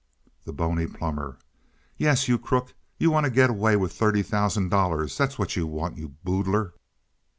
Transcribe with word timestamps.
The 0.45 0.51
Bony 0.51 0.87
Plumber. 0.87 1.37
"Yes, 1.95 2.27
you 2.27 2.39
crook! 2.39 2.73
You 2.97 3.11
want 3.11 3.25
to 3.25 3.29
get 3.29 3.51
away 3.51 3.75
with 3.75 3.93
thirty 3.93 4.23
thousand 4.23 4.69
dollars, 4.69 5.15
that's 5.15 5.37
what 5.37 5.55
you 5.55 5.67
want, 5.67 5.95
you 5.99 6.15
boodler!" 6.25 6.73